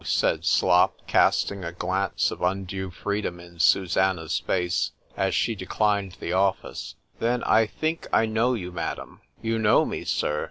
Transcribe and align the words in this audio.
——said 0.03 0.43
Slop, 0.45 1.05
casting 1.05 1.63
a 1.63 1.71
glance 1.71 2.31
of 2.31 2.41
undue 2.41 2.89
freedom 2.89 3.39
in 3.39 3.59
Susannah's 3.59 4.39
face, 4.39 4.93
as 5.15 5.35
she 5.35 5.53
declined 5.53 6.13
the 6.19 6.33
office;——then, 6.33 7.43
I 7.43 7.67
think 7.67 8.07
I 8.11 8.25
know 8.25 8.55
you, 8.55 8.71
madam——You 8.71 9.59
know 9.59 9.85
me, 9.85 10.03
Sir! 10.03 10.39